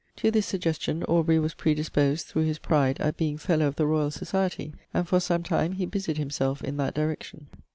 To 0.15 0.31
this 0.31 0.47
suggestion 0.47 1.03
Aubrey 1.03 1.37
was 1.37 1.53
predisposed 1.53 2.25
through 2.25 2.45
his 2.45 2.57
pride 2.57 2.99
at 2.99 3.17
being 3.17 3.37
'Fellow 3.37 3.67
of 3.67 3.75
the 3.75 3.85
Royal 3.85 4.09
Society,' 4.09 4.73
and 4.95 5.07
for 5.07 5.19
some 5.19 5.43
time 5.43 5.73
he 5.73 5.85
busied 5.85 6.17
himself 6.17 6.63
in 6.63 6.77
that 6.77 6.95
direction. 6.95 7.45